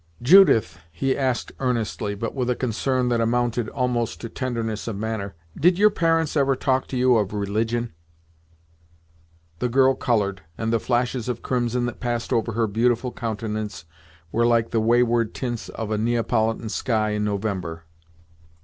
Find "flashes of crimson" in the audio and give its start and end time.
10.79-11.85